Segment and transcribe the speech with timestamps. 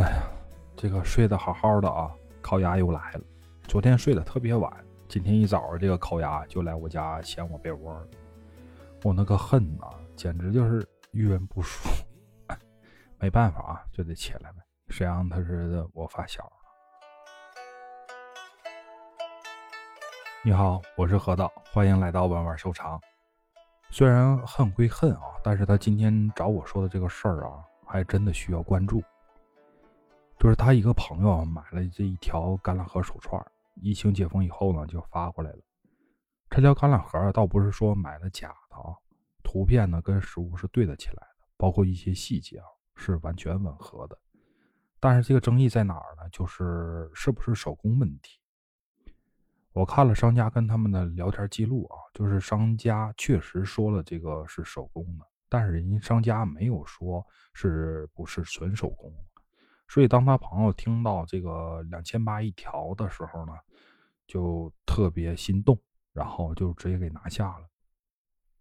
[0.00, 0.22] 哎呀，
[0.74, 2.10] 这个睡得好好的啊，
[2.40, 3.20] 烤鸭又来了。
[3.64, 4.72] 昨天睡得特别晚，
[5.06, 8.06] 今天一早这个烤鸭就来我家掀我被窝了。
[9.04, 9.84] 我那个恨呐，
[10.16, 11.86] 简直就是遇人不淑。
[13.20, 14.62] 没办法啊，就得起来呗。
[14.88, 16.50] 谁让他是我发小？
[20.42, 22.98] 你好，我是何道，欢迎来到玩玩收藏。
[23.90, 29.02] 虽然恨归恨啊，但是他今天找我说的这个事儿啊，还真的需要关注。
[30.40, 33.38] 就是他一个朋友买了这一条橄榄核手串，
[33.74, 35.58] 疫情解封以后呢，就发过来了。
[36.48, 38.96] 这条橄榄核倒不是说买的假的啊，
[39.42, 42.64] 图片呢跟实物是对得起来的，包括一些细节啊
[42.96, 44.18] 是完全吻合的。
[44.98, 46.26] 但是这个争议在哪儿呢？
[46.32, 48.40] 就是是不是手工问题？
[49.72, 57.22] 我看了商家跟他们的聊天记录啊，就是商家确实说了这个是手工的，但是人家商家没有说
[57.52, 59.12] 是不是纯手工。
[59.90, 63.52] 所以，当他朋友听到这个两千八一条的时候呢，
[64.24, 65.76] 就特别心动，
[66.12, 67.68] 然后就直接给拿下了。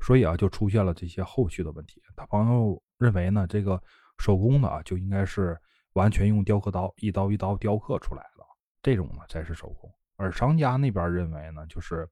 [0.00, 2.02] 所以啊，就出现了这些后续的问题。
[2.14, 3.82] 他朋友认为呢，这个
[4.18, 5.58] 手工的啊，就应该是
[5.94, 8.44] 完全用雕刻刀一刀一刀雕刻出来的，
[8.82, 9.90] 这种呢才是手工。
[10.16, 12.06] 而商家那边认为呢，就是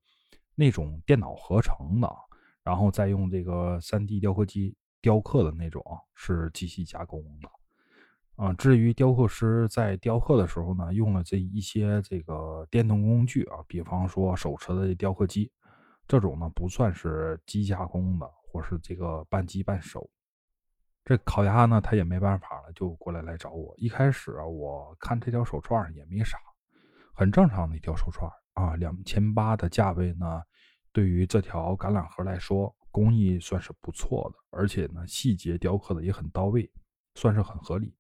[0.55, 2.11] 那种电脑合成的，
[2.63, 5.85] 然后再用这个 3D 雕刻机雕刻的那种，
[6.15, 7.51] 是机器加工的。
[8.43, 15.49] 啊，至于雕刻师在雕刻的时候呢，用了这一些这个电动工具啊，比方说手持的雕刻机，
[16.09, 20.11] 这种呢不算是机加工的，或是这个半机半手。
[21.05, 23.73] 这烤鸭呢，他也没办法了，就过来来找我。
[23.77, 26.37] 一开始啊，我看这条手串也没啥，
[27.15, 30.43] 很正常的一条手串啊，两千八的价位呢，
[30.91, 36.69] 对于这条橄榄核来说，工艺算是不错的，而且呢，细节雕刻的也很到位，
[37.15, 37.95] 算是很合理。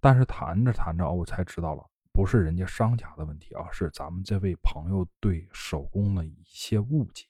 [0.00, 7.26] 但是谈着谈着，我才知道了，不是人家商家的问题啊，是咱们这位朋友对手工的一些误解。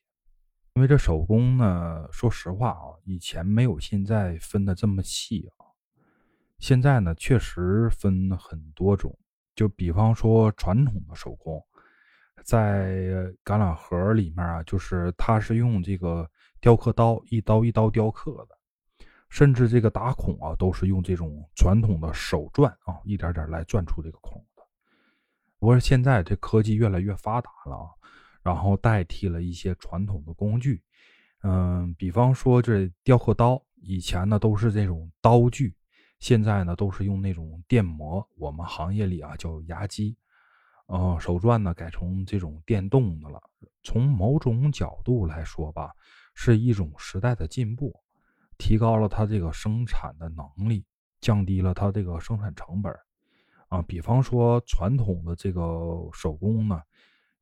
[0.74, 5.66] 因为这手工呢，说实话啊，以前没有现在分的这么细啊。
[6.60, 9.18] 现在呢，确实分很多种。
[9.56, 11.60] 就比方说传统的手工，
[12.44, 16.30] 在橄榄核里面啊，就是它是用这个
[16.60, 18.56] 雕刻刀一刀一刀雕刻的。
[19.30, 24.62] 甚至这个打孔啊，都是用这种传统的手钻啊，一点点来钻出这个孔的。
[25.58, 27.88] 不过现在这科技越来越发达了啊，
[28.42, 30.82] 然后代替了一些传统的工具。
[31.42, 35.74] 嗯，比方说这雕刻刀，以前呢都是这种刀具，
[36.18, 40.16] 现在呢都是用那种电磨，我们行业里啊叫牙机。
[40.88, 43.40] 嗯，手钻呢改成这种电动的了。
[43.82, 45.92] 从某种角度来说吧，
[46.34, 47.94] 是一种时代的进步。
[48.60, 50.84] 提高了它这个生产的能力，
[51.22, 52.94] 降低了它这个生产成本，
[53.68, 55.62] 啊，比方说传统的这个
[56.12, 56.82] 手工呢，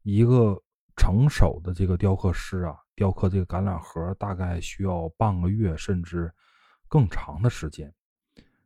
[0.05, 0.63] 一个
[0.97, 6.33] 成手的这个雕刻师啊，雕刻这个橄榄核大概需要半个月甚至
[6.87, 7.93] 更长的时间，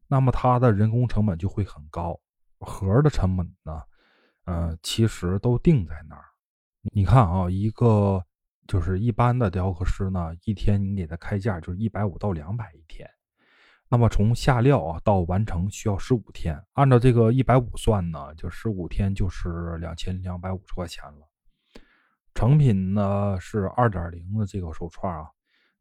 [0.07, 2.21] 那么它的人工成本就会很高，
[2.61, 3.81] 核的成本呢，
[4.45, 6.25] 呃，其实都定在那儿，
[6.93, 8.23] 你看啊，一个。
[8.67, 13.09] 就是一般的雕刻师呢，一天你给他开价就是一百五到两百一天，
[13.89, 21.29] 那么从下料啊到完成需要十五天，按照这个一百五算呢，就十五天就是两千两百五十块钱了。
[22.35, 25.27] 成品呢是二点零的这个手串啊，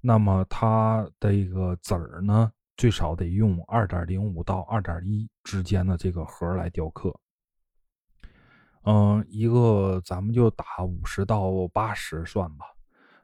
[0.01, 7.17] 那么它的一个籽儿呢，最少得用二点零五到二点一之间的这个盒来雕刻。
[8.83, 12.65] 嗯，一个咱们就打五十到八十算吧，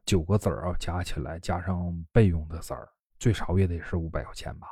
[0.06, 2.88] 九个子儿，加起来加上备用的子儿，
[3.18, 4.68] 最少也得是五百块钱吧。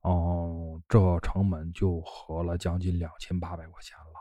[0.00, 4.14] 哦，这成本就合了将近两千八百块钱了。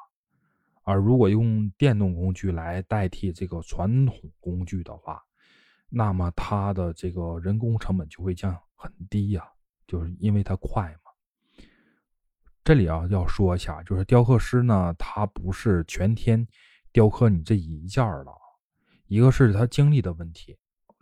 [0.83, 5.23] 而如果用电动工具来代替这个传统工具的话，
[5.89, 9.47] 那么它的这个人工成本就会降很低呀，
[9.87, 11.04] 就是因为它快嘛。
[12.65, 16.47] 这里啊要说一下，就是雕刻师呢，他不是全天
[16.91, 18.31] 雕刻你这一件儿的，
[19.05, 20.57] 一个是他精力的问题，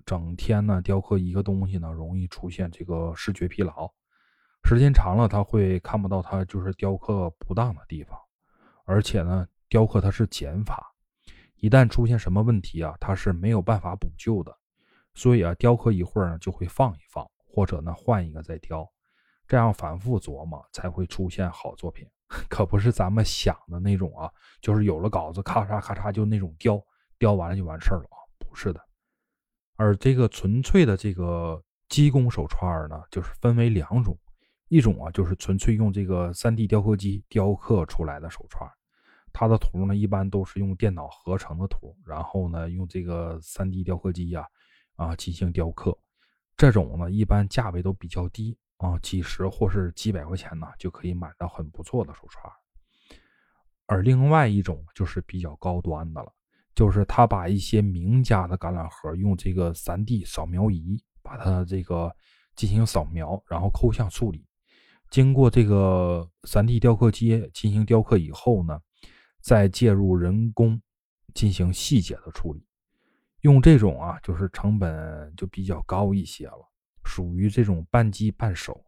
[0.05, 3.89] 整天呢雕刻一个东西呢，容易出现这个视觉疲劳，
[4.65, 8.19] 时间长了他会看不到他就是雕刻不当的地方，
[8.83, 10.93] 而且呢雕刻它是减法，
[11.55, 14.53] 一旦出现什么问题啊，他是没有办法补救的，
[15.13, 18.85] 所以啊雕刻一会儿呢就会放一放，或者呢换一个再雕。
[19.47, 22.07] 这样反复琢磨才会出现好作品，
[22.49, 24.31] 可不是咱们想的那种啊，
[24.61, 26.81] 就是有了稿子咔嚓咔嚓就那种雕，
[27.17, 28.81] 雕完了就完事儿了啊，不是的。
[29.75, 34.17] 而这个纯粹的这个机工手串呢，就是分为两种，
[34.69, 38.69] 一种啊就是纯粹用这个 3D 雕刻机雕刻出来的手串，
[39.33, 44.47] 它的图呢一般都是用电脑合成的图，然后呢用这个 3D 雕刻机呀
[44.95, 45.97] 啊进行雕刻。
[46.55, 52.53] 这种呢一般价位都比较低啊，几十或是几百块钱呢就可以买到很不错的手串。
[53.85, 56.31] 而另外一种就是比较高端的了，
[56.75, 62.13] 就是他把一些名家的橄榄核用这个 3D 扫描仪把它这个
[62.55, 64.45] 进行扫描，然后抠像处理，
[65.09, 68.79] 经过这个 3D 雕刻机进行雕刻以后呢，
[69.41, 70.81] 再介入人工
[71.33, 72.65] 进行细节的处理。
[73.41, 76.71] 用这种啊，就是成本就比较高一些了，
[77.03, 78.85] 属于这种半机半手。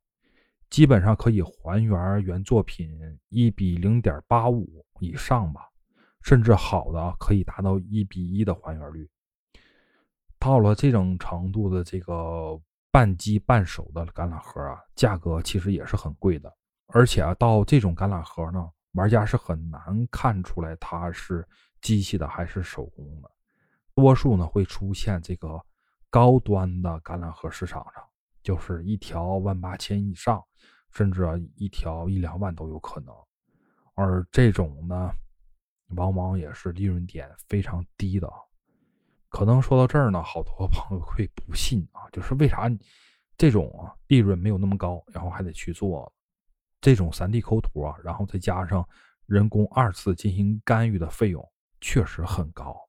[0.69, 2.89] 基本上可以还原原作品
[3.29, 5.69] 一比零点八五以上吧，
[6.21, 9.07] 甚至好的可以达到一比一的还原率。
[10.39, 12.59] 到了这种程度的这个
[12.91, 16.51] 半机半手的橄榄核啊，价格其实也是很贵的。
[16.87, 21.47] 而且啊，到这种橄榄核呢，玩家是很难看出来它是
[21.81, 23.31] 机器的还是手工的，
[23.93, 25.59] 多数呢会出现这个
[26.15, 28.01] 高端的橄榄核市场上。
[28.41, 30.41] 就是一条万八千以上，
[30.91, 33.13] 甚至一条一两万都有可能。
[33.95, 35.11] 而这种呢，
[35.95, 38.31] 往往也是利润点非常低的。
[39.27, 42.71] 可能说到这儿呢，好多朋友会不信啊，就是为啥
[43.35, 46.13] 这种啊利润没有那么高，然后还得去做
[46.79, 48.87] 这种 3D 抠图啊，然后再加上
[49.25, 51.43] 人工二次进行干预的费用，
[51.81, 52.84] 确实很高。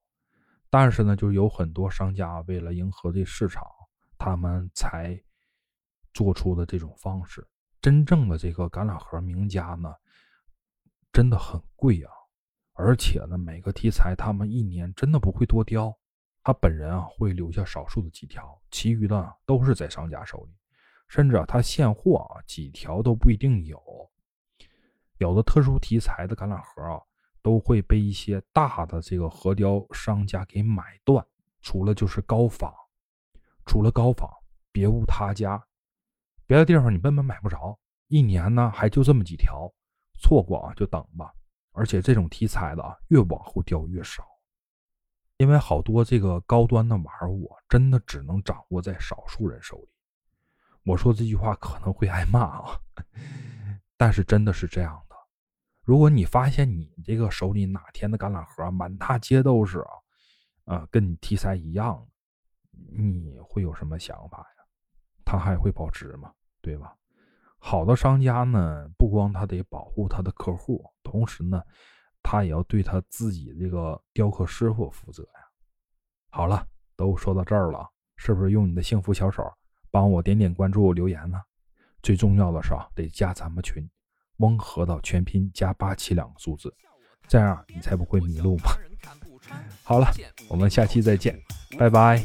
[0.69, 3.63] 但是呢，就有很多商家为了迎合这市场，
[4.17, 5.21] 他们才。
[6.13, 7.47] 做出的这种方式，
[7.79, 9.93] 真正的这个橄榄核名家呢，
[11.13, 12.11] 真的很贵啊！
[12.73, 15.95] 而且呢，每个题材他们一年真的不会多雕，
[16.41, 20.55] 他本人啊会留下少数的几条，其余的都是在商家手里，
[21.07, 23.79] 甚至啊他现货啊几条都不一定有。
[25.19, 26.99] 有的特殊题材的橄榄核啊，
[27.47, 31.25] 都会被一些大的这个核雕商家给买断，
[31.61, 32.73] 除了就是高仿，
[33.65, 34.29] 除了高仿，
[34.69, 35.65] 别无他家。
[36.45, 37.79] 别的地方你根本买不着，
[38.09, 39.73] 一年呢还就这么几条，
[40.19, 41.33] 错过啊就等吧。
[41.71, 44.27] 而且这种题材的啊，越往后掉越少，
[45.37, 49.87] 因为好多这个高端的玩物真的只能掌握在少数人手里。
[50.83, 52.77] 我说这句话可能会挨骂啊，
[53.95, 55.01] 但是真的是这样。
[55.87, 62.05] 如果你发现你这个手里哪天的橄榄核满大街都是啊，啊，跟你题材一样，
[62.91, 64.65] 你会有什么想法呀？
[65.23, 66.29] 它还会保值吗？
[66.61, 66.93] 对吧？
[67.57, 71.63] 好的商家呢，不光他得保护他的客户，同时呢，
[72.21, 75.39] 他也要对他自己这个雕刻师傅负责呀。
[76.27, 76.67] 好了，
[76.97, 79.41] 都说到这儿了，是不是用你的幸福小手
[79.89, 81.41] 帮我点点关注、留言呢？
[82.03, 83.89] 最重要的是啊，得加咱们群，
[84.37, 86.73] 翁河道全拼加八七两个数字，
[87.27, 88.71] 这样你才不会迷路嘛。
[89.83, 90.11] 好了，
[90.49, 91.41] 我们下期再见，
[91.77, 92.21] 拜拜。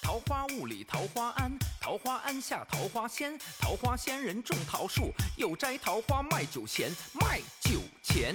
[0.00, 8.34] 桃花坞里桃花庵，桃花庵下桃花仙，桃花仙人种桃树，又摘桃花卖酒钱，卖酒钱。